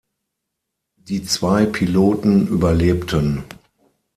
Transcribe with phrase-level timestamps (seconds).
[0.95, 3.43] Die zwei Piloten überlebten.